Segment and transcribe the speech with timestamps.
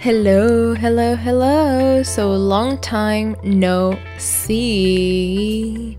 [0.00, 2.04] Hello, hello, hello.
[2.04, 5.98] So long time no see.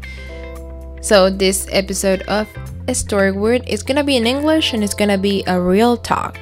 [1.01, 2.47] So this episode of
[2.87, 6.37] a Storywood is gonna be in English and it's gonna be a real talk.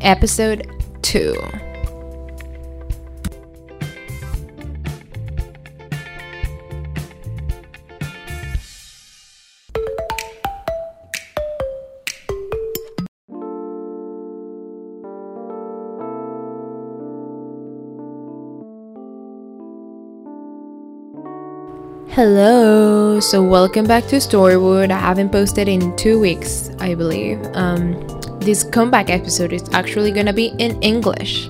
[0.00, 0.66] Episode
[1.02, 1.36] 2.
[22.18, 24.90] Hello, so welcome back to Storywood.
[24.90, 27.38] I haven't posted in two weeks, I believe.
[27.54, 27.94] Um,
[28.40, 31.48] this comeback episode is actually gonna be in English.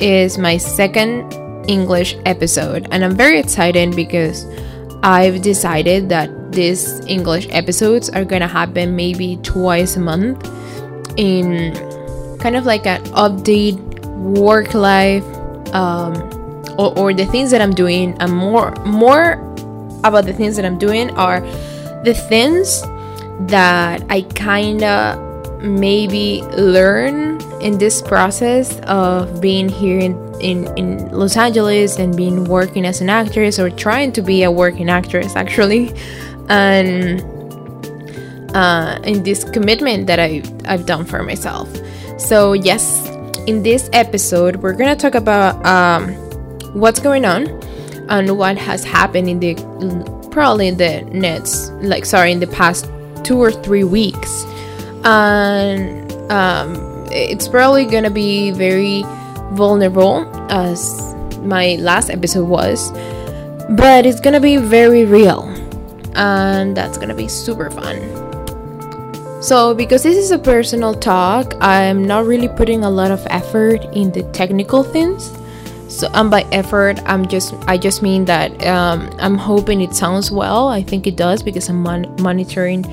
[0.00, 1.32] It's my second
[1.70, 4.44] English episode, and I'm very excited because
[5.04, 10.50] I've decided that these English episodes are gonna happen maybe twice a month
[11.16, 11.72] in
[12.40, 13.78] kind of like an update
[14.16, 15.22] work life
[15.72, 16.16] um,
[16.76, 19.45] or, or the things that I'm doing and more more
[20.08, 21.40] about the things that I'm doing are
[22.04, 22.82] the things
[23.48, 31.10] that I kind of maybe learn in this process of being here in, in, in
[31.10, 35.34] Los Angeles and being working as an actress or trying to be a working actress
[35.34, 35.92] actually
[36.48, 37.20] and
[38.54, 41.68] uh, in this commitment that I, I've done for myself.
[42.18, 43.06] So, yes,
[43.46, 46.14] in this episode, we're gonna talk about um,
[46.72, 47.46] what's going on
[48.08, 49.54] and what has happened in the
[50.30, 52.90] probably in the next like sorry in the past
[53.24, 54.44] two or three weeks.
[55.04, 59.02] And um, it's probably gonna be very
[59.52, 62.90] vulnerable as my last episode was
[63.70, 65.42] but it's gonna be very real
[66.14, 67.96] and that's gonna be super fun.
[69.42, 73.84] So because this is a personal talk i'm not really putting a lot of effort
[73.92, 75.35] in the technical things
[75.88, 80.30] so and by effort i'm just i just mean that um, i'm hoping it sounds
[80.30, 80.68] well.
[80.68, 82.84] I think it does because i'm mon- monitoring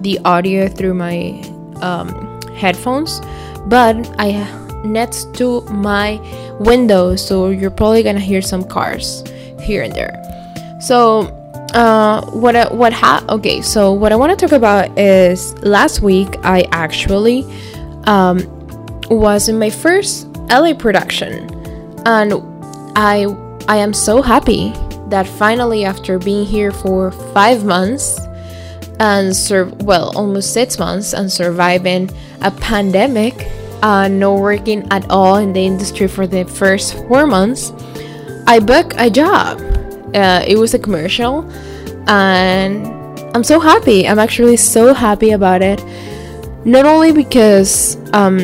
[0.00, 1.42] the audio through my
[1.82, 3.20] um, headphones.
[3.66, 4.30] But i
[4.84, 6.18] next to my
[6.58, 9.22] window so you're probably gonna hear some cars
[9.60, 10.16] here and there.
[10.80, 11.36] So
[11.74, 16.36] uh, what what ha- okay so what i want to talk about is last week
[16.42, 17.44] i actually
[18.04, 18.40] um,
[19.08, 21.46] was in my first la production
[22.06, 22.34] and
[22.96, 23.26] I
[23.68, 24.72] I am so happy
[25.08, 28.20] that finally after being here for 5 months
[28.98, 32.10] and sur- well almost 6 months and surviving
[32.42, 33.48] a pandemic
[33.82, 37.72] uh, no working at all in the industry for the first 4 months
[38.46, 39.60] I booked a job.
[40.12, 41.48] Uh, it was a commercial
[42.08, 42.84] and
[43.32, 44.08] I'm so happy.
[44.08, 45.80] I'm actually so happy about it.
[46.64, 48.38] Not only because um,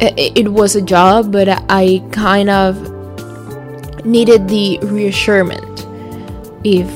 [0.00, 2.76] it, was a job but I kind of
[4.04, 5.86] needed the reassurance
[6.64, 6.88] if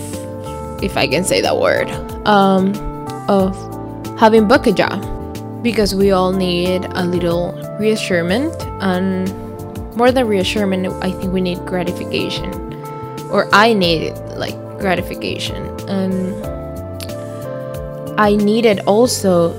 [0.82, 1.88] if I can say that word
[2.26, 2.74] um,
[3.28, 3.56] of
[4.18, 5.08] having booked a job.
[5.62, 9.32] Because we all need a little reassurance and
[9.96, 12.52] more than reassurance I think we need gratification.
[13.30, 15.64] Or I needed like gratification.
[15.88, 16.34] And
[18.18, 19.54] I needed also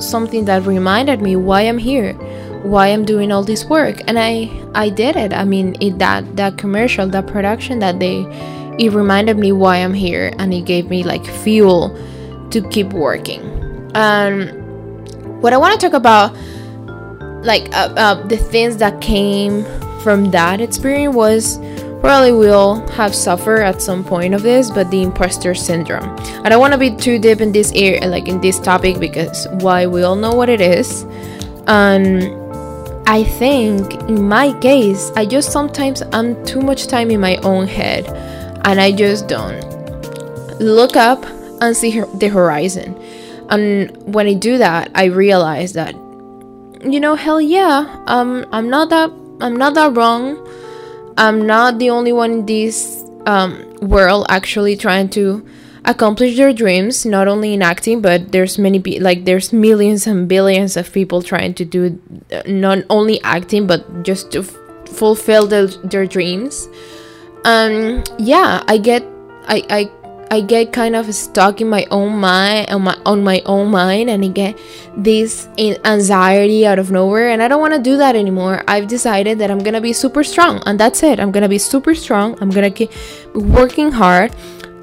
[0.00, 2.16] something that reminded me why I'm here
[2.62, 4.00] why I'm doing all this work.
[4.06, 5.32] And I I did it.
[5.32, 8.26] I mean it that that commercial that production that day
[8.78, 10.32] it reminded me why I'm here.
[10.38, 11.96] And it gave me like fuel
[12.50, 13.42] to keep working.
[13.94, 16.36] And what I want to talk about
[17.44, 19.64] like uh, uh, the things that came
[20.00, 21.58] from that experience was
[22.00, 26.16] probably we all have suffered at some point of this but the imposter syndrome.
[26.44, 29.46] I don't want to be too deep in this area like in this topic because
[29.60, 31.02] why we all know what it is.
[31.66, 32.41] And
[33.06, 37.66] I think in my case, I just sometimes I'm too much time in my own
[37.66, 38.06] head
[38.64, 39.60] and I just don't
[40.60, 41.24] look up
[41.60, 42.96] and see the horizon.
[43.50, 45.94] And when I do that, I realize that
[46.84, 49.10] you know, hell yeah, um I'm not that
[49.40, 50.38] I'm not that wrong.
[51.18, 55.46] I'm not the only one in this um, world actually trying to
[55.84, 60.76] accomplish their dreams not only in acting but there's many like there's millions and billions
[60.76, 61.98] of people trying to do
[62.30, 64.56] uh, not only acting but just to f-
[64.86, 66.68] fulfill their, their dreams
[67.44, 69.02] um yeah i get
[69.48, 69.90] i i
[70.32, 74.08] I get kind of stuck in my own mind on my on my own mind
[74.08, 74.58] and I get
[74.96, 78.64] this anxiety out of nowhere and I don't want to do that anymore.
[78.66, 81.20] I've decided that I'm going to be super strong and that's it.
[81.20, 82.38] I'm going to be super strong.
[82.40, 82.90] I'm going to keep
[83.34, 84.32] working hard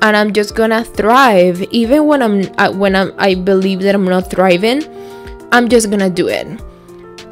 [0.01, 4.05] and I'm just gonna thrive even when I'm uh, when I'm I believe that I'm
[4.05, 4.83] not thriving
[5.51, 6.47] I'm just gonna do it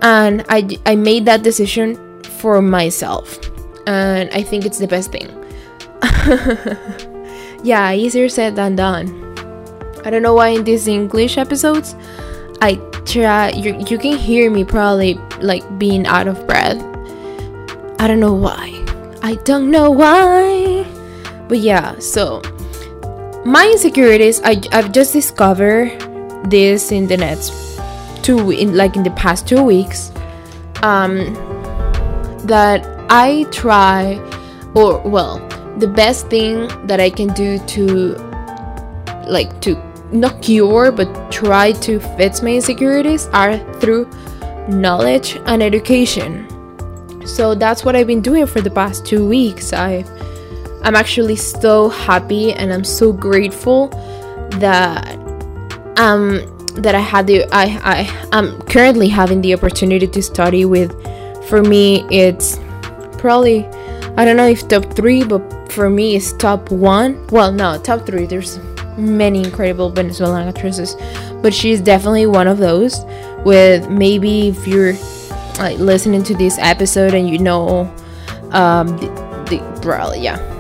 [0.01, 1.95] and I I made that decision
[2.37, 3.39] for myself.
[3.87, 5.27] And I think it's the best thing.
[7.63, 9.07] yeah, easier said than done.
[10.05, 11.95] I don't know why in these English episodes
[12.61, 12.75] I
[13.05, 16.77] try you, you can hear me probably like being out of breath.
[17.99, 18.73] I don't know why.
[19.23, 20.85] I don't know why.
[21.47, 22.41] But yeah, so
[23.47, 25.95] my insecurities I I've just discovered
[26.51, 27.53] this in the next
[28.21, 30.11] two in like in the past two weeks
[30.83, 31.33] um
[32.43, 34.19] that I try
[34.75, 35.39] or well
[35.77, 38.15] the best thing that I can do to
[39.27, 44.09] like to not cure but try to fix my insecurities are through
[44.67, 46.43] knowledge and education.
[47.25, 49.71] So that's what I've been doing for the past 2 weeks.
[49.71, 50.03] I
[50.87, 53.89] I'm actually so happy and I'm so grateful
[54.51, 55.17] that
[55.97, 56.39] um
[56.75, 60.93] that I had the I I am currently having the opportunity to study with
[61.49, 62.57] for me it's
[63.17, 63.65] probably
[64.15, 68.05] I don't know if top 3 but for me it's top 1 well no top
[68.05, 68.57] 3 there's
[68.97, 70.95] many incredible Venezuelan actresses
[71.41, 73.03] but she's definitely one of those
[73.43, 74.93] with maybe if you're
[75.59, 77.93] like listening to this episode and you know
[78.51, 79.07] um the,
[79.49, 80.56] the probably yeah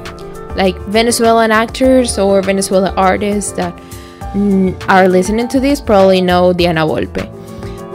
[0.57, 3.73] like Venezuelan actors or Venezuelan artists that
[4.33, 7.25] mm, are listening to this probably know Diana Volpe.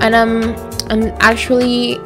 [0.00, 0.54] And I'm
[0.90, 1.98] I'm actually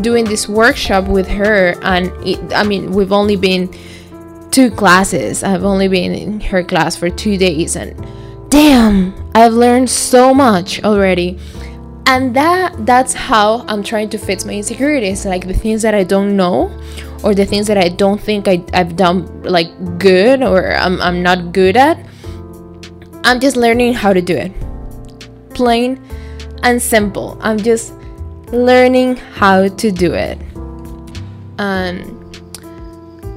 [0.00, 3.68] doing this workshop with her and it, I mean we've only been
[4.50, 5.44] two classes.
[5.44, 7.94] I've only been in her class for 2 days and
[8.50, 11.38] damn, I've learned so much already.
[12.06, 16.04] And that that's how I'm trying to fix my insecurities, like the things that I
[16.04, 16.72] don't know
[17.22, 21.22] or the things that I don't think I, I've done like good or I'm, I'm
[21.22, 21.98] not good at
[23.28, 24.52] I'm just learning how to do it.
[25.50, 26.02] Plain
[26.62, 27.36] and simple.
[27.42, 27.92] I'm just
[28.52, 30.38] learning how to do it.
[31.58, 32.16] And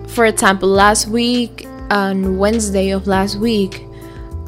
[0.10, 3.86] for example, last week on Wednesday of last week,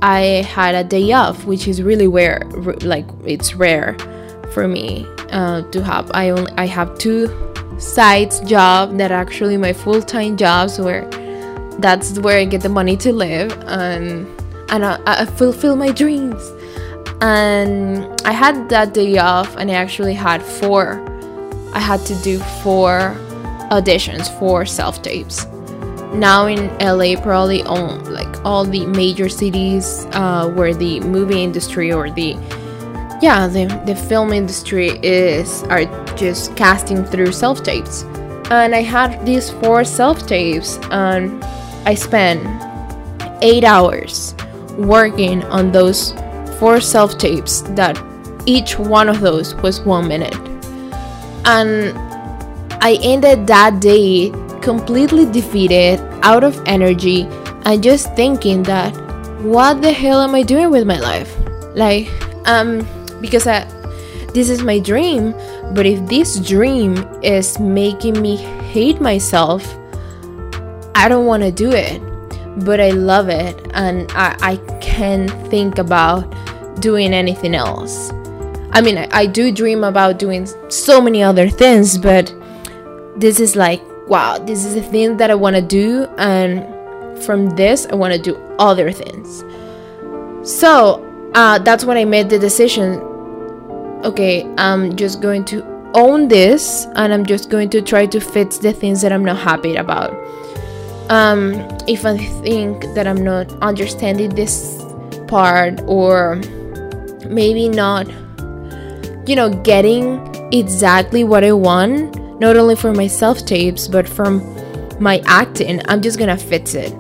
[0.02, 2.44] I had a day off, which is really rare.
[2.82, 3.98] Like it's rare
[4.54, 6.10] for me uh, to have.
[6.14, 11.10] I only I have two sides job that actually my full time jobs where
[11.80, 14.28] that's where I get the money to live and
[14.74, 16.52] and I, I fulfill my dreams.
[17.22, 21.00] And I had that day off, and I actually had four.
[21.74, 23.16] I had to do four
[23.72, 25.46] auditions for self tapes.
[26.14, 31.94] Now in LA, probably all like all the major cities uh, where the movie industry
[31.94, 32.32] or the
[33.22, 38.04] yeah the, the film industry is are just casting through self tapes.
[38.50, 41.44] And I had these four self tapes, and
[41.86, 42.42] I spent
[43.42, 44.36] eight hours
[44.78, 46.14] working on those
[46.60, 48.02] four self tapes that
[48.46, 50.36] each one of those was one minute.
[51.46, 51.98] And
[52.82, 54.32] I ended that day
[54.62, 57.28] completely defeated, out of energy,
[57.66, 58.96] and just thinking that
[59.42, 61.36] what the hell am I doing with my life?
[61.76, 62.10] Like,
[62.46, 62.88] um,
[63.20, 63.68] because I,
[64.34, 65.34] this is my dream,
[65.74, 69.76] but if this dream is making me hate myself,
[70.96, 72.02] I don't want to do it
[72.58, 76.22] but I love it and I, I can't think about
[76.80, 78.12] doing anything else.
[78.72, 82.34] I mean, I, I do dream about doing so many other things, but
[83.16, 87.52] this is like, wow, this is a thing that I want to do, and from
[87.52, 89.44] this, I want to do other things.
[90.44, 93.00] So uh, that's when I made the decision
[94.04, 98.58] okay, I'm just going to own this and I'm just going to try to fix
[98.58, 100.14] the things that I'm not happy about
[101.10, 101.54] um,
[101.88, 104.84] if I think that I'm not understanding this
[105.28, 106.36] part or
[107.28, 108.08] maybe not,
[109.28, 110.20] you know, getting
[110.54, 114.42] exactly what I want, not only for my self tapes, but from
[115.00, 116.94] my acting, I'm just gonna fix it.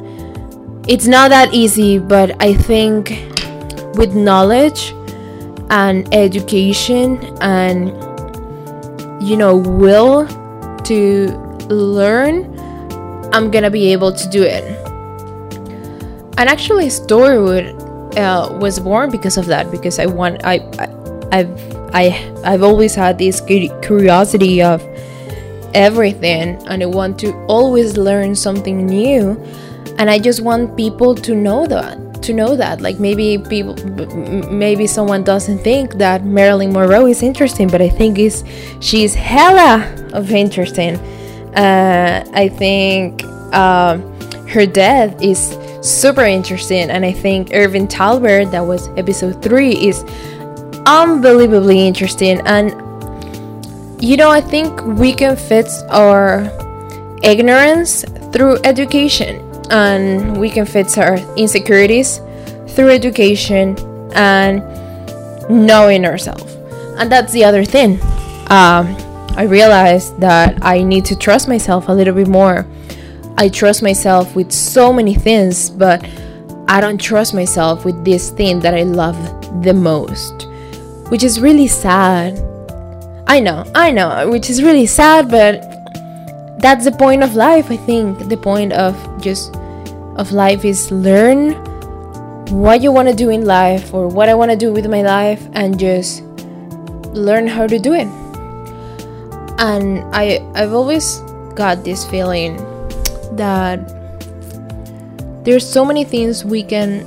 [0.87, 3.09] It's not that easy, but I think
[3.95, 4.93] with knowledge
[5.73, 7.89] and education and,
[9.21, 10.25] you know, will
[10.85, 11.27] to
[11.67, 12.53] learn
[13.33, 14.63] I'm gonna be able to do it.
[16.37, 17.65] And actually, Storywood
[18.15, 19.71] uh, was born because of that.
[19.71, 24.83] Because I want, I, I, I've, I, I've always had this curiosity of
[25.73, 29.31] everything, and I want to always learn something new.
[29.97, 32.81] And I just want people to know that to know that.
[32.81, 33.75] Like maybe people
[34.51, 38.43] maybe someone doesn't think that marilyn monroe is interesting but i think is
[38.79, 40.99] she's hella of interesting
[41.55, 43.21] uh, I think
[43.53, 43.97] uh,
[44.47, 50.03] her death is super interesting, and I think Irving Thalberg that was episode three, is
[50.87, 52.41] unbelievably interesting.
[52.45, 52.71] And
[54.03, 56.49] you know, I think we can fix our
[57.21, 59.37] ignorance through education,
[59.69, 62.19] and we can fix our insecurities
[62.69, 63.75] through education
[64.13, 64.59] and
[65.49, 66.53] knowing ourselves.
[66.97, 67.99] And that's the other thing.
[68.49, 68.95] Um,
[69.35, 72.67] I realized that I need to trust myself a little bit more.
[73.37, 76.07] I trust myself with so many things, but
[76.67, 79.17] I don't trust myself with this thing that I love
[79.63, 80.47] the most,
[81.09, 82.37] which is really sad
[83.25, 85.63] I know, I know, which is really sad, but
[86.63, 88.29] that's the point of life, I think.
[88.29, 89.53] The point of just
[90.15, 91.59] of life is learn
[92.49, 95.01] what you want to do in life or what I want to do with my
[95.01, 96.23] life and just
[97.11, 98.07] learn how to do it.
[99.59, 101.19] And I I've always
[101.53, 102.55] got this feeling
[103.35, 103.83] that
[105.43, 107.03] there's so many things we can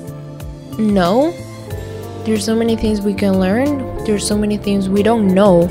[0.77, 1.33] know.
[2.25, 4.05] There's so many things we can learn.
[4.05, 5.67] There's so many things we don't know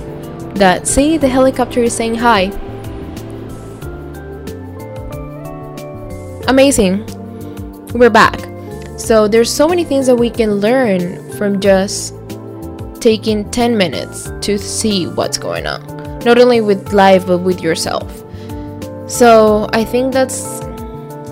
[0.55, 2.49] that see the helicopter is saying hi.
[6.47, 7.03] Amazing.
[7.93, 8.39] We're back.
[8.99, 12.13] So there's so many things that we can learn from just
[13.01, 15.81] taking 10 minutes to see what's going on.
[16.19, 18.23] Not only with life but with yourself.
[19.07, 20.59] So I think that's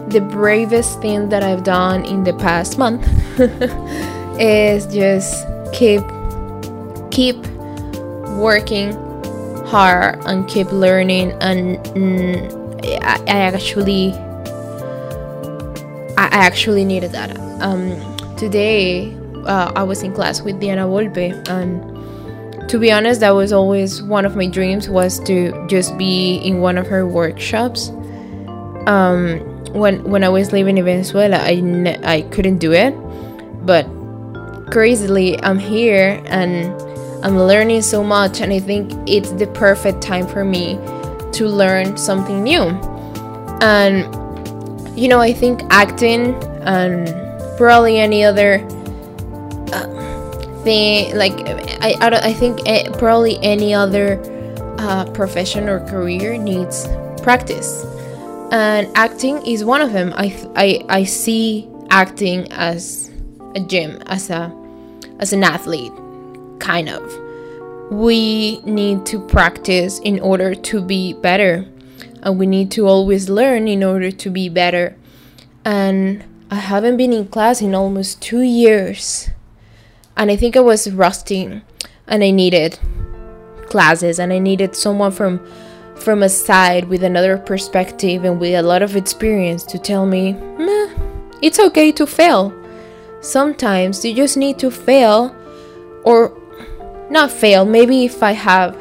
[0.10, 3.08] the bravest thing that I've done in the past month
[4.40, 6.02] is just keep
[7.12, 7.38] keep
[8.38, 8.94] working
[9.66, 14.12] hard and keep learning and mm, I, I, actually
[16.18, 17.38] I actually needed that.
[17.62, 17.98] Um,
[18.38, 19.16] today
[19.46, 24.02] uh, I was in class with Diana Volpe and to be honest that was always
[24.02, 27.90] one of my dreams was to just be in one of her workshops.
[28.88, 29.40] Um,
[29.74, 32.94] when when I was living in Venezuela I, ne- I couldn't do it.
[33.66, 33.86] But
[34.72, 36.74] crazily I'm here and
[37.24, 40.76] I'm learning so much, and I think it's the perfect time for me
[41.32, 42.64] to learn something new.
[43.62, 44.04] And
[44.96, 47.08] you know, I think acting and
[47.58, 48.66] probably any other
[49.72, 51.34] uh, thing, like
[51.82, 52.60] I, I, I think
[52.98, 54.22] probably any other
[54.78, 56.88] uh, profession or career needs
[57.22, 57.86] practice,
[58.52, 60.14] and acting is one of them.
[60.16, 63.12] I, I, I see acting as
[63.56, 64.54] a gym, as a
[65.20, 65.94] as an athlete
[66.60, 67.02] kind of.
[67.92, 71.66] We need to practice in order to be better,
[72.24, 74.96] and we need to always learn in order to be better.
[75.64, 79.30] And I haven't been in class in almost two years,
[80.18, 81.62] and I think I was rusting,
[82.08, 82.80] and I needed
[83.68, 85.46] classes, and I needed someone from
[85.96, 90.36] from a side with another perspective and with a lot of experience to tell me,
[91.42, 92.52] it's okay to fail.
[93.22, 95.34] Sometimes you just need to fail
[96.04, 96.36] or
[97.10, 98.76] not fail maybe if i have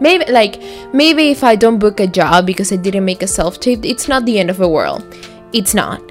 [0.00, 0.60] maybe like
[0.92, 4.08] maybe if i don't book a job because i didn't make a self tape it's
[4.08, 5.04] not the end of the world.
[5.52, 6.02] It's not.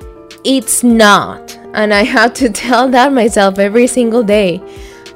[0.44, 1.58] It's not.
[1.74, 4.62] And i have to tell that myself every single day.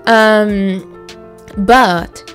[0.05, 0.93] Um
[1.57, 2.33] but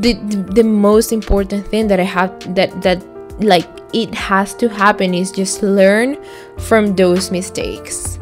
[0.00, 0.14] the
[0.54, 3.04] the most important thing that i have that that
[3.40, 6.16] like it has to happen is just learn
[6.58, 8.18] from those mistakes.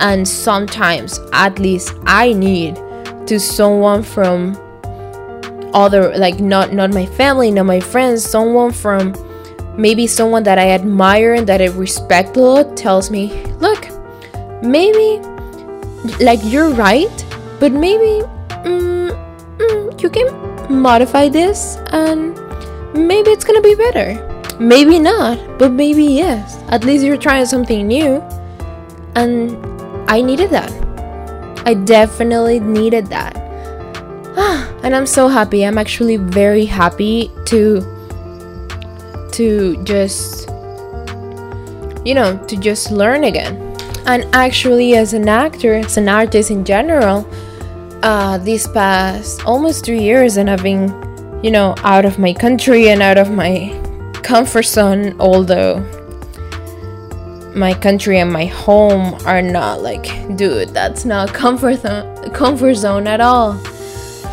[0.00, 2.76] And sometimes at least i need
[3.26, 4.56] to someone from
[5.74, 9.14] other like not not my family not my friends someone from
[9.76, 13.88] maybe someone that i admire and that i respect a lot tells me look
[14.62, 15.20] maybe
[16.20, 17.24] like you're right
[17.60, 18.24] but maybe
[18.64, 19.10] mm,
[19.58, 20.48] mm, you can
[20.82, 22.34] modify this and
[22.94, 24.24] maybe it's gonna be better.
[24.60, 26.62] Maybe not but maybe yes.
[26.68, 28.22] At least you're trying something new
[29.14, 29.56] and
[30.08, 30.72] i needed that.
[31.66, 33.34] I definitely needed that.
[34.82, 35.64] and I'm so happy.
[35.64, 37.80] I'm actually very happy to
[39.32, 40.48] to just
[42.04, 43.56] you know, to just learn again.
[44.06, 47.28] And actually as an actor, as an artist in general,
[48.02, 50.88] uh these past almost 3 years and I've been,
[51.42, 53.74] you know, out of my country and out of my
[54.22, 55.84] comfort zone, although
[57.54, 60.06] my country and my home are not like
[60.36, 63.58] dude that's not comfort th- comfort zone at all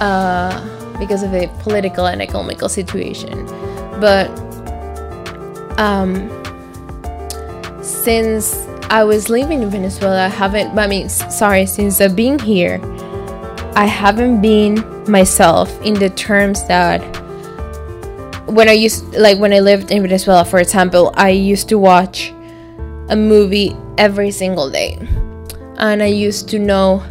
[0.01, 3.45] uh, because of the political and economical situation
[3.99, 4.29] but
[5.79, 6.29] um,
[7.81, 8.55] since
[8.89, 12.79] I was living in Venezuela I haven't I mean sorry since I've been here
[13.75, 17.01] I haven't been myself in the terms that
[18.47, 22.31] when I used like when I lived in Venezuela for example I used to watch
[23.09, 24.97] a movie every single day.
[25.77, 27.03] And I used to know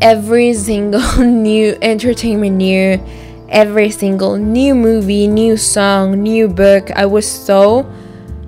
[0.00, 3.00] every single new entertainment new
[3.48, 6.90] every single new movie, new song, new book.
[6.90, 7.90] I was so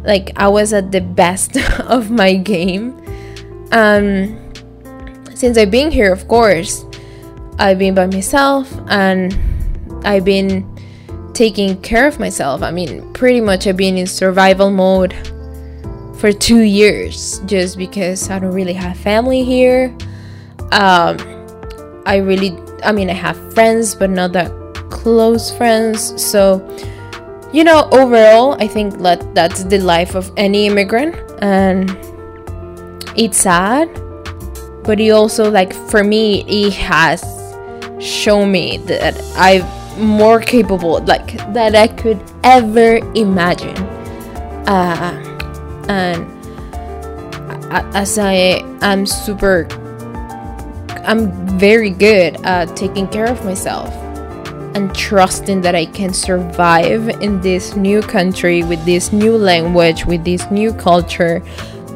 [0.03, 2.97] like I was at the best of my game.
[3.73, 4.37] Um
[5.35, 6.85] since I've been here, of course,
[7.59, 9.37] I've been by myself and
[10.05, 10.67] I've been
[11.33, 12.63] taking care of myself.
[12.63, 15.15] I mean, pretty much I've been in survival mode
[16.19, 19.97] for two years just because I don't really have family here.
[20.73, 21.40] Um,
[22.07, 24.51] I really, I mean, I have friends, but not that
[24.91, 26.15] close friends.
[26.23, 26.61] So,
[27.53, 31.91] you know, overall, I think that that's the life of any immigrant, and
[33.17, 33.89] it's sad,
[34.85, 37.23] but it also, like, for me, it has
[37.99, 39.65] shown me that I'm
[40.01, 43.77] more capable, like, that I could ever imagine.
[44.67, 45.13] Uh,
[45.89, 46.25] and
[47.95, 49.67] as I am super
[51.05, 53.93] I'm very good at taking care of myself
[54.75, 60.25] and trusting that I can survive in this new country with this new language, with
[60.25, 61.43] this new culture,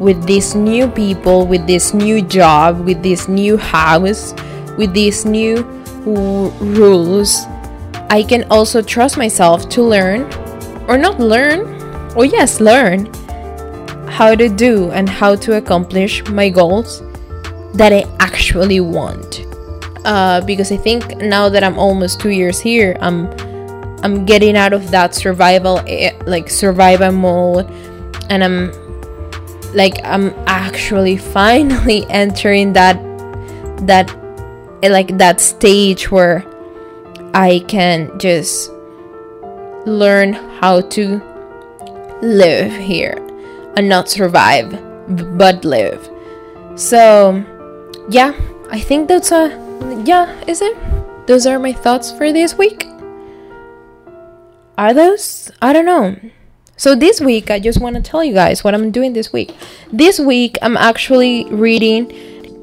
[0.01, 4.35] with these new people, with this new job, with this new house,
[4.77, 5.59] with these new
[6.07, 7.45] r- rules.
[8.11, 10.23] I can also trust myself to learn,
[10.89, 11.61] or not learn,
[12.17, 13.13] or yes, learn
[14.09, 17.03] how to do and how to accomplish my goals
[17.75, 19.45] that I actually want.
[20.05, 23.29] Uh, because I think now that I'm almost two years here, I'm
[24.03, 27.71] I'm getting out of that survival eh, like survival mode,
[28.29, 28.71] and I'm
[29.73, 32.97] like I'm actually finally entering that
[33.87, 34.15] that
[34.83, 36.45] eh, like that stage where
[37.33, 38.71] I can just
[39.87, 41.21] learn how to
[42.23, 43.17] live here
[43.77, 44.71] and not survive
[45.37, 46.09] but live.
[46.77, 47.45] So
[48.09, 48.35] yeah,
[48.71, 49.49] I think that's a
[50.05, 50.77] yeah, is it?
[51.27, 52.87] Those are my thoughts for this week.
[54.77, 55.51] Are those?
[55.63, 56.17] I don't know.
[56.77, 59.55] So this week I just want to tell you guys what I'm doing this week.
[59.93, 62.13] This week I'm actually reading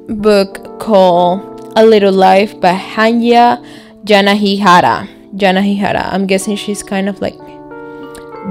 [0.08, 3.64] book called A Little Life by Hanya
[4.04, 5.08] Yanagihara.
[5.34, 6.12] Yanagihara.
[6.12, 7.40] I'm guessing she's kind of like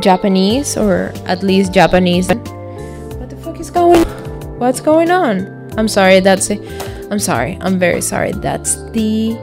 [0.01, 2.29] Japanese or at least Japanese.
[2.29, 4.03] What the fuck is going
[4.59, 5.60] What's going on?
[5.77, 6.61] I'm sorry, that's it.
[7.11, 8.33] I'm sorry, I'm very sorry.
[8.33, 9.35] That's the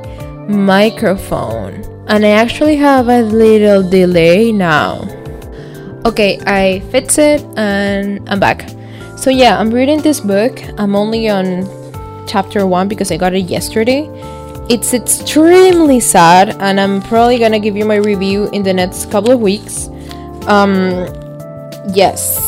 [0.48, 1.84] microphone.
[2.08, 5.04] And I actually have a little delay now.
[6.06, 8.70] Okay, I fix it and I'm back.
[9.18, 10.62] So yeah, I'm reading this book.
[10.78, 11.68] I'm only on
[12.28, 14.08] chapter 1 because I got it yesterday.
[14.70, 19.32] It's extremely sad and I'm probably to give you my review in the next couple
[19.32, 19.90] of weeks.
[20.48, 21.08] Um
[21.94, 22.40] yes.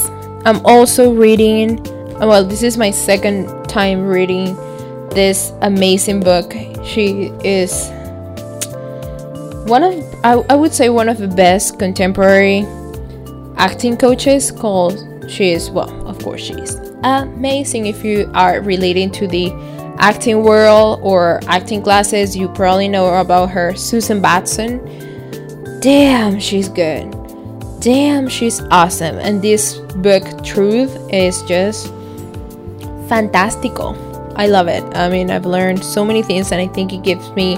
[0.46, 1.84] I'm also reading
[2.20, 4.56] well, this is my second time reading
[5.10, 6.52] this amazing book.
[6.84, 7.90] She is
[9.70, 12.66] one of, I, I would say, one of the best contemporary
[13.58, 14.52] acting coaches.
[14.52, 17.86] Called she is well, of course, she is amazing.
[17.86, 19.52] If you are relating to the
[20.00, 24.80] acting world or acting classes, you probably know about her, Susan Batson.
[25.82, 27.16] Damn, she's good.
[27.80, 29.18] Damn, she's awesome.
[29.20, 31.94] And this book, Truth, is just
[33.10, 33.98] fantastico.
[34.36, 34.84] I love it.
[34.96, 37.58] I mean, I've learned so many things, and I think it gives me.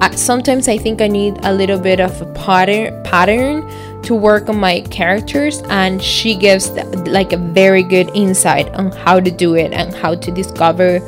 [0.00, 3.64] Uh, sometimes I think I need a little bit of a pattern pattern
[4.02, 8.92] to work on my characters, and she gives the, like a very good insight on
[8.92, 11.00] how to do it and how to discover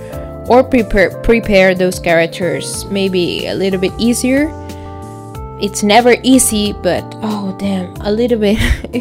[0.49, 4.49] or prepare prepare those characters maybe a little bit easier
[5.61, 8.57] it's never easy but oh damn a little bit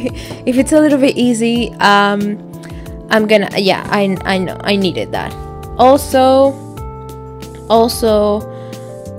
[0.46, 2.45] if it's a little bit easy um
[3.10, 5.34] I'm gonna yeah I I know I needed that.
[5.78, 6.54] Also
[7.70, 8.42] also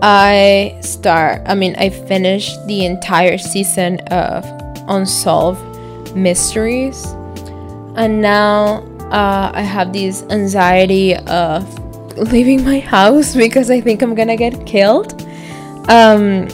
[0.02, 4.44] I start I mean I finished the entire season of
[4.88, 5.62] Unsolved
[6.16, 7.04] Mysteries
[7.96, 11.62] and now uh, I have this anxiety of
[12.32, 15.22] leaving my house because I think I'm gonna get killed.
[15.88, 16.48] Um,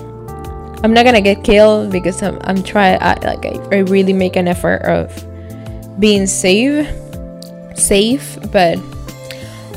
[0.85, 4.49] I'm not gonna get killed because I'm I'm trying like I, I really make an
[4.49, 5.11] effort of
[5.99, 6.87] being safe
[7.83, 8.79] safe, but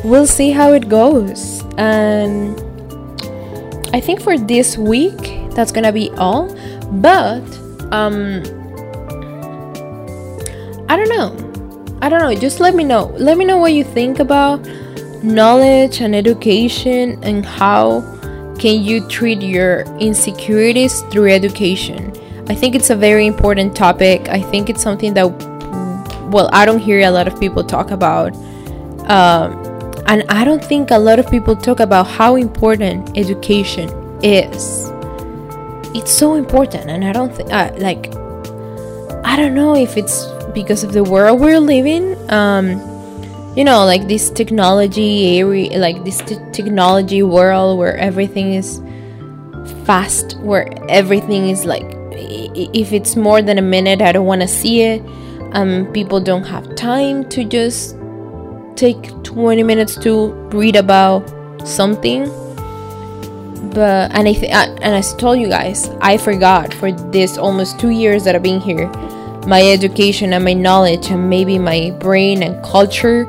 [0.03, 1.63] we'll see how it goes.
[1.77, 2.59] And
[3.93, 6.53] I think for this week, that's gonna be all.
[6.91, 7.43] But
[7.91, 8.43] um,
[10.87, 11.97] I don't know.
[12.01, 12.35] I don't know.
[12.35, 13.05] Just let me know.
[13.17, 14.59] Let me know what you think about
[15.23, 18.01] knowledge and education and how
[18.59, 22.13] can you treat your insecurities through education.
[22.47, 24.29] I think it's a very important topic.
[24.29, 25.54] I think it's something that
[26.31, 28.35] well, I don't hear a lot of people talk about.
[29.09, 29.61] Um,
[30.07, 33.89] and I don't think a lot of people talk about how important education
[34.23, 34.91] is.
[35.95, 38.07] it's so important and i don't think uh, like
[39.23, 42.67] i don't know if it's because of the world we're living um
[43.55, 48.81] you know like this technology area like this t- technology world where everything is
[49.85, 51.88] fast where everything is like
[52.75, 55.01] if it's more than a minute i don't want to see it
[55.55, 57.97] um people don't have time to just
[58.75, 61.23] take 20 minutes to read about
[61.65, 62.29] something
[63.75, 67.77] but and I th- and as I told you guys, I forgot for this almost
[67.77, 68.87] two years that I've been here,
[69.45, 73.27] my education and my knowledge and maybe my brain and culture,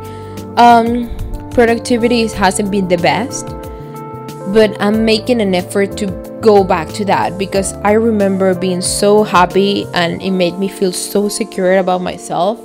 [0.57, 1.11] um,
[1.51, 3.47] productivity hasn't been the best.
[4.55, 6.07] But I'm making an effort to
[6.47, 10.93] go back to that because I remember being so happy and it made me feel
[10.93, 12.61] so secure about myself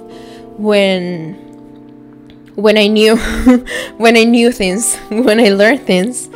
[0.57, 1.33] when
[2.53, 3.17] when I knew
[3.97, 6.29] when I knew things, when I learned things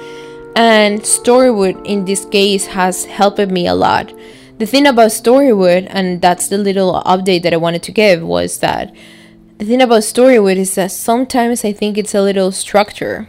[0.55, 4.11] and Storywood in this case has helped me a lot.
[4.57, 8.59] The thing about Storywood, and that's the little update that I wanted to give, was
[8.59, 8.95] that
[9.57, 13.27] the thing about Storywood is that sometimes I think it's a little structure.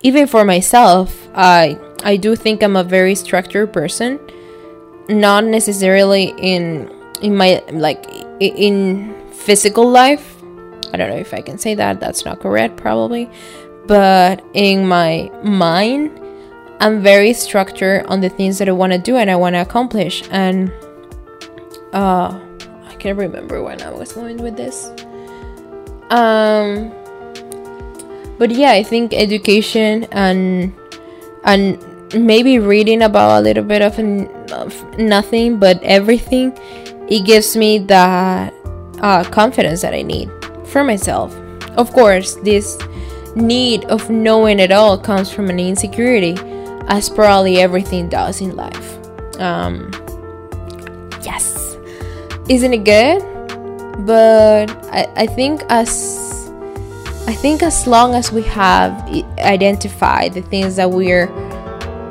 [0.00, 4.20] Even for myself, I I do think I'm a very structured person,
[5.08, 8.04] not necessarily in in my like
[8.40, 10.36] in physical life.
[10.92, 11.98] I don't know if I can say that.
[11.98, 13.28] That's not correct, probably.
[13.86, 16.20] But in my mind,
[16.78, 19.62] I'm very structured on the things that I want to do and I want to
[19.62, 20.22] accomplish.
[20.30, 20.70] And
[21.92, 22.38] uh,
[22.84, 24.90] I can't remember when I was going with this.
[26.10, 26.92] Um,
[28.38, 30.74] but yeah, I think education and
[31.44, 31.78] and
[32.12, 33.98] maybe reading about a little bit of,
[34.52, 36.52] of nothing but everything,
[37.08, 38.52] it gives me that
[39.00, 40.30] uh, confidence that I need
[40.66, 41.34] for myself.
[41.76, 42.78] Of course, this
[43.34, 46.36] need of knowing it all comes from an insecurity
[46.88, 48.98] as probably everything does in life.
[49.40, 49.90] Um,
[51.22, 51.76] yes,
[52.48, 53.22] isn't it good?
[54.06, 56.20] But I, I think as
[57.26, 58.92] I think as long as we have
[59.38, 61.26] identified the things that we're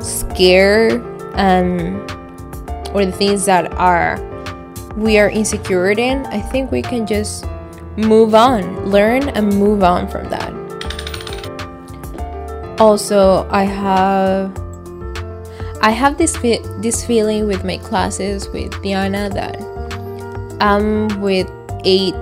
[0.04, 1.02] scared
[1.34, 4.20] and um, or the things that are
[4.96, 7.44] we are insecure in, I think we can just
[7.96, 10.52] move on, learn and move on from that.
[12.78, 14.56] Also, I have
[15.80, 19.60] I have this fe- this feeling with my classes with Diana that
[20.60, 21.50] I'm with
[21.84, 22.14] eight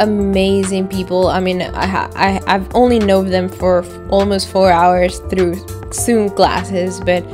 [0.00, 1.28] amazing people.
[1.28, 5.54] I mean, I ha- I I've only known them for f- almost four hours through
[5.92, 7.24] Zoom classes, but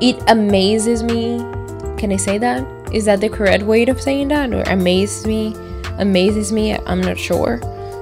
[0.00, 1.38] it amazes me.
[1.96, 2.66] Can I say that?
[2.92, 5.54] Is that the correct way of saying that, or amazes me?
[5.98, 6.76] Amazes me.
[6.86, 7.60] I'm not sure.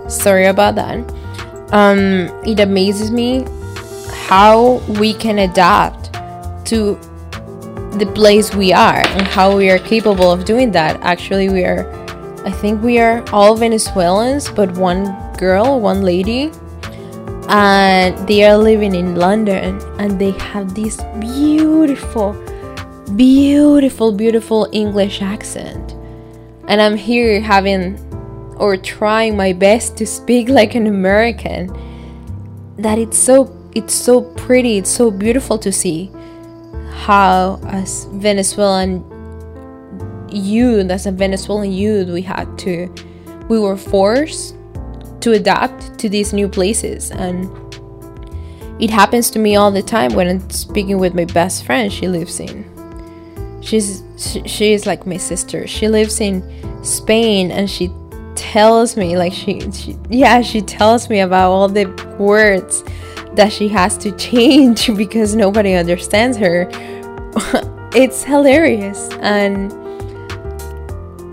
[0.08, 0.98] Sorry about that.
[1.72, 3.46] Um, it amazes me
[4.28, 6.12] how we can adapt
[6.66, 6.98] to
[7.98, 11.00] the place we are and how we are capable of doing that.
[11.02, 11.86] Actually, we are,
[12.44, 16.50] I think we are all Venezuelans, but one girl, one lady,
[17.52, 22.32] and they are living in London and they have this beautiful,
[23.14, 25.92] beautiful, beautiful English accent.
[26.66, 27.98] And I'm here having
[28.56, 31.70] or trying my best to speak like an American.
[32.78, 36.10] That it's so it's so pretty, it's so beautiful to see
[37.04, 39.04] how as Venezuelan
[40.30, 42.92] youth, as a Venezuelan youth, we had to,
[43.48, 44.54] we were forced
[45.22, 47.10] to adapt to these new places.
[47.10, 47.50] And
[48.80, 51.92] it happens to me all the time when I'm speaking with my best friend.
[51.92, 52.64] She lives in,
[53.62, 55.66] she's, she, she is like my sister.
[55.66, 56.42] She lives in
[56.84, 57.90] Spain and she
[58.34, 61.86] tells me, like, she, she, yeah, she tells me about all the
[62.18, 62.82] words
[63.34, 66.68] that she has to change because nobody understands her
[67.94, 69.72] it's hilarious and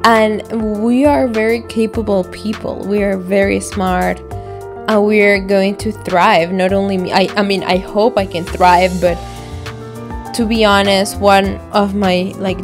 [0.03, 2.79] and we are very capable people.
[2.85, 4.19] We are very smart.
[4.87, 6.51] And we are going to thrive.
[6.51, 9.15] Not only me I, I mean i hope i can thrive but
[10.33, 12.59] to be honest one of my like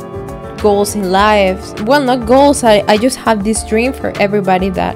[0.62, 4.96] goals in life well not goals i, I just have this dream for everybody that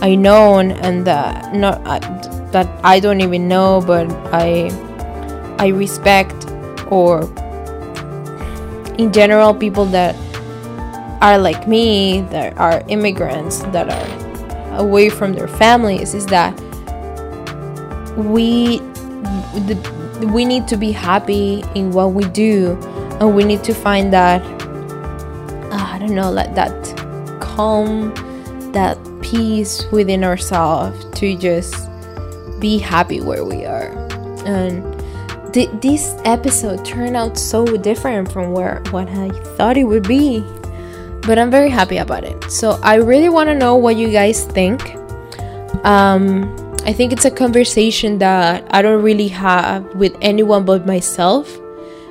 [0.00, 1.98] i know and that not uh,
[2.52, 4.70] that i don't even know but i
[5.58, 6.48] i respect
[6.88, 7.22] or
[8.98, 10.14] in general people that
[11.20, 16.54] are like me that are immigrants that are away from their families is that
[18.16, 18.78] we
[19.66, 22.78] the, we need to be happy in what we do
[23.20, 24.42] and we need to find that
[25.72, 26.72] uh, i don't know like that
[27.40, 28.12] calm
[28.72, 31.88] that peace within ourselves to just
[32.60, 33.90] be happy where we are
[34.46, 34.96] and
[35.56, 40.44] th- this episode turned out so different from where what I thought it would be.
[41.26, 42.50] But I'm very happy about it.
[42.50, 44.94] So I really want to know what you guys think.
[45.84, 51.58] Um, I think it's a conversation that I don't really have with anyone but myself.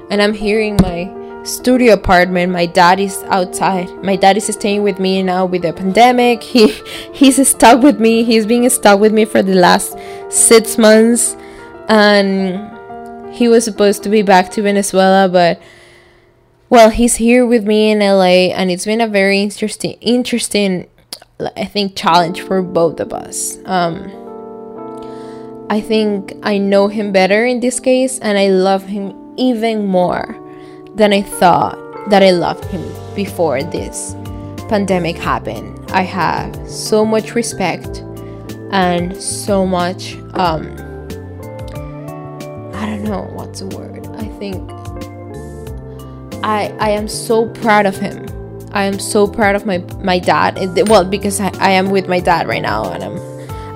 [0.10, 1.10] And I'm hearing my
[1.45, 2.51] studio apartment.
[2.51, 3.89] My dad is outside.
[4.04, 6.43] My dad is staying with me now with the pandemic.
[6.43, 6.67] He
[7.13, 8.23] he's stuck with me.
[8.23, 9.97] He's being stuck with me for the last
[10.30, 11.36] six months,
[11.88, 15.62] and he was supposed to be back to Venezuela, but
[16.69, 20.88] well, he's here with me in LA, and it's been a very interesting, interesting,
[21.39, 23.58] I think, challenge for both of us.
[23.65, 24.12] Um,
[25.69, 30.41] I think I know him better in this case, and I love him even more
[30.95, 32.84] than I thought that I loved him
[33.15, 34.15] before this
[34.69, 35.80] pandemic happened.
[35.91, 38.04] I have so much respect
[38.71, 40.73] and so much um
[42.73, 44.06] I don't know what's the word.
[44.17, 44.69] I think
[46.45, 48.27] I I am so proud of him.
[48.71, 50.58] I am so proud of my my dad.
[50.88, 53.17] Well, because I, I am with my dad right now and I'm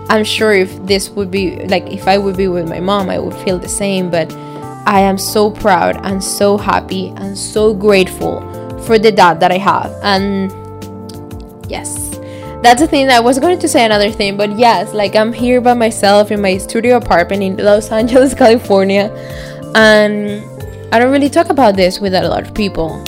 [0.09, 3.17] I'm sure if this would be like if I would be with my mom, I
[3.17, 4.31] would feel the same, but
[4.85, 8.41] I am so proud and so happy and so grateful
[8.81, 9.91] for the dad that I have.
[10.03, 10.51] And
[11.69, 12.17] yes,
[12.61, 13.09] that's the thing.
[13.09, 16.41] I was going to say another thing, but yes, like I'm here by myself in
[16.41, 19.09] my studio apartment in Los Angeles, California,
[19.75, 20.43] and
[20.91, 23.03] I don't really talk about this with a lot of people.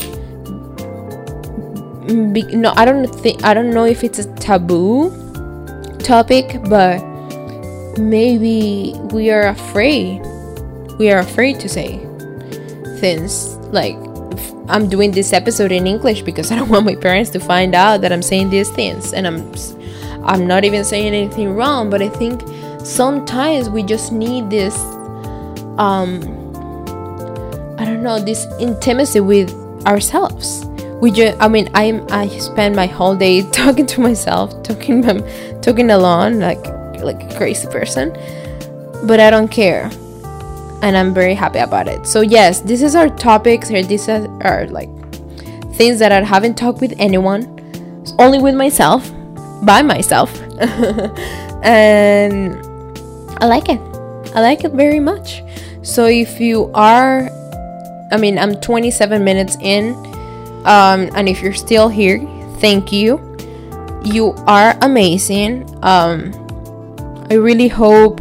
[2.34, 5.10] Be- no, I don't think I don't know if it's a taboo
[6.00, 7.00] topic, but
[7.98, 10.22] maybe we are afraid
[10.98, 11.98] we are afraid to say
[13.00, 13.96] things like
[14.70, 18.02] I'm doing this episode in English because I don't want my parents to find out
[18.02, 19.54] that I'm saying these things and I'm
[20.24, 22.44] I'm not even saying anything wrong but I think
[22.86, 24.78] sometimes we just need this
[25.78, 26.41] um
[27.82, 29.52] I don't know this intimacy with
[29.86, 30.66] ourselves
[31.02, 35.02] we just I mean I'm I spend my whole day talking to myself talking
[35.62, 36.64] talking alone like
[37.02, 38.12] like a crazy person
[39.08, 39.90] but I don't care
[40.82, 42.06] and I'm very happy about it.
[42.08, 43.84] So yes, this is our topics here.
[43.84, 44.90] These are, are like
[45.76, 47.44] things that I haven't talked with anyone,
[48.20, 49.12] only with myself,
[49.64, 50.36] by myself,
[51.64, 52.56] and
[53.40, 53.80] I like it.
[54.34, 55.44] I like it very much.
[55.84, 57.30] So if you are,
[58.12, 59.96] I mean, I'm 27 minutes in,
[60.66, 62.20] um, and if you're still here,
[62.60, 63.20] thank you.
[64.04, 65.68] You are amazing.
[65.84, 66.34] Um,
[67.30, 68.20] I really hope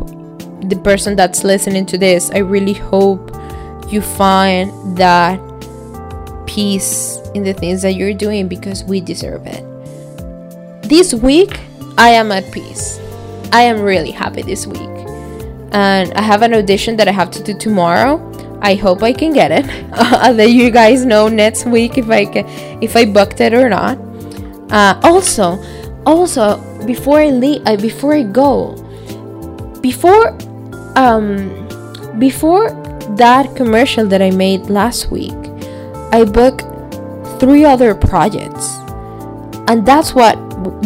[0.69, 3.31] the person that's listening to this, I really hope
[3.91, 5.41] you find that
[6.47, 9.65] peace in the things that you're doing because we deserve it.
[10.83, 11.61] This week,
[11.97, 12.99] I am at peace.
[13.53, 14.81] I am really happy this week.
[15.73, 18.19] And I have an audition that I have to do tomorrow.
[18.63, 19.67] I hope I can get it.
[19.93, 22.47] I'll let you guys know next week if I can,
[22.83, 23.99] if I booked it or not.
[24.71, 25.59] Uh, also,
[26.07, 28.77] also before I leave, uh, before I go,
[29.81, 30.37] before
[30.97, 31.49] um,
[32.19, 32.71] before
[33.17, 35.37] that commercial that I made last week,
[36.13, 36.65] I booked
[37.41, 38.77] three other projects.
[39.69, 40.37] And that's what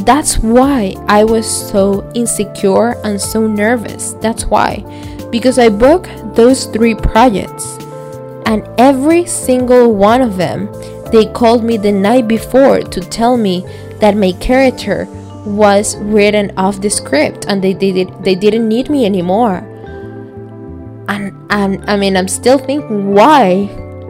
[0.04, 4.12] that's why I was so insecure and so nervous.
[4.14, 4.84] That's why.
[5.30, 7.78] Because I booked those three projects
[8.46, 10.68] and every single one of them
[11.10, 13.64] they called me the night before to tell me
[14.00, 15.06] that my character
[15.46, 19.58] was written off the script and they, they, they didn't need me anymore.
[21.08, 23.68] And and I mean I'm still thinking why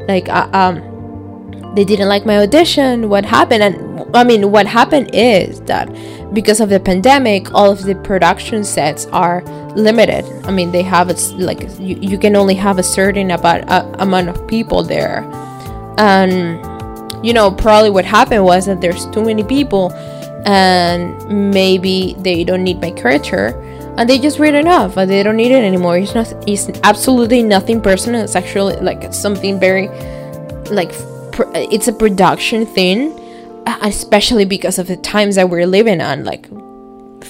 [0.09, 5.11] like uh, um they didn't like my audition what happened and I mean what happened
[5.13, 5.89] is that
[6.33, 9.43] because of the pandemic all of the production sets are
[9.75, 10.25] limited.
[10.45, 13.91] I mean they have it's like you, you can only have a certain about uh,
[13.99, 15.23] amount of people there.
[15.99, 16.61] And
[17.25, 19.93] you know probably what happened was that there's too many people
[20.47, 23.61] and maybe they don't need my character
[23.97, 25.97] and they just read enough, and they don't need it anymore.
[25.99, 28.23] It's not it's absolutely nothing personal.
[28.23, 29.87] It's actually like something very
[30.71, 30.93] like
[31.31, 33.21] pr- it's a production thing
[33.83, 36.47] especially because of the times that we're living on like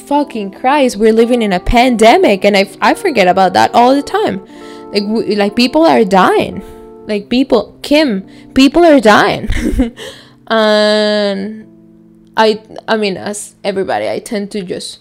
[0.07, 4.03] fucking christ we're living in a pandemic and i, I forget about that all the
[4.03, 4.45] time.
[4.95, 6.63] Like we, like people are dying.
[7.07, 9.49] Like people kim people are dying.
[10.47, 11.67] And
[12.37, 14.99] i i mean as everybody i tend to just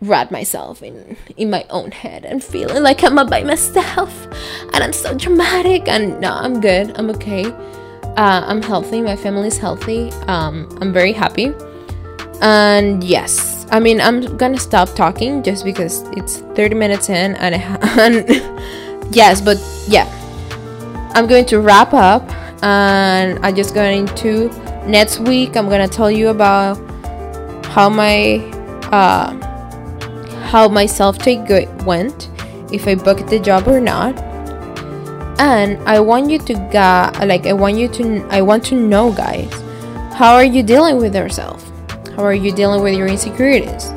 [0.00, 4.12] wrap myself in in my own head and feeling like I'm by myself
[4.72, 7.44] and I'm so dramatic and no I'm good I'm okay.
[8.16, 11.52] Uh, I'm healthy my family's healthy um, I'm very happy
[12.40, 17.54] and yes I mean I'm gonna stop talking just because it's 30 minutes in and,
[17.98, 18.56] and
[19.10, 20.06] yes, but yeah,
[21.14, 22.22] I'm going to wrap up,
[22.62, 24.48] and I'm just going to
[24.86, 25.56] next week.
[25.56, 26.76] I'm gonna tell you about
[27.66, 28.36] how my
[28.92, 29.32] uh,
[30.48, 31.48] how my self tape
[31.84, 32.30] went,
[32.72, 34.18] if I booked the job or not.
[35.38, 39.12] And I want you to ga like I want you to I want to know
[39.12, 39.52] guys,
[40.14, 41.65] how are you dealing with yourself?
[42.16, 43.90] How are you dealing with your insecurities?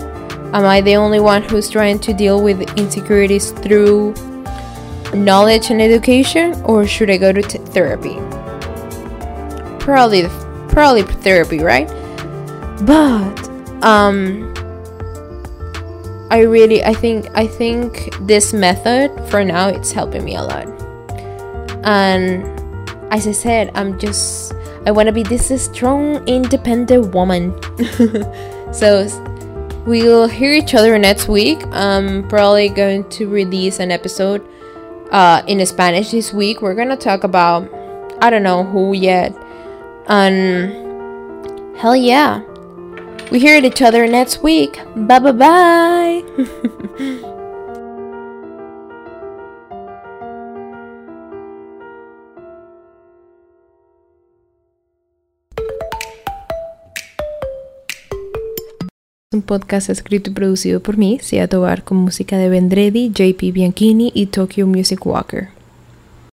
[0.52, 4.14] Am I the only one who's trying to deal with insecurities through
[5.14, 8.16] knowledge and education or should I go to t- therapy?
[9.80, 10.28] Probably
[10.68, 11.88] probably therapy, right?
[12.86, 13.40] But
[13.84, 14.54] um
[16.30, 20.68] I really I think I think this method for now it's helping me a lot.
[21.86, 22.44] And
[23.14, 24.54] as I said, I'm just
[24.86, 27.54] I want to be this strong independent woman.
[28.74, 29.08] so
[29.86, 31.60] we'll hear each other next week.
[31.72, 34.46] I'm probably going to release an episode
[35.12, 36.62] uh, in Spanish this week.
[36.62, 37.70] We're gonna talk about
[38.22, 39.36] I don't know who yet.
[40.08, 42.42] And hell yeah.
[43.32, 44.80] We hear each other next week.
[44.96, 47.30] Bye bye bye.
[59.40, 64.12] un podcast escrito y producido por mí, Sia Tobar, con música de Vendredi, JP Bianchini
[64.14, 65.59] y Tokyo Music Walker.